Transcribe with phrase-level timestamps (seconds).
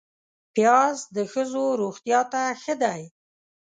[0.53, 3.01] پیاز د ښځو روغتیا ته ښه دی